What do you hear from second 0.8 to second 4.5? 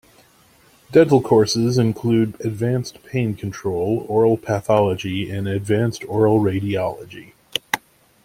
Dental courses include advanced pain control, oral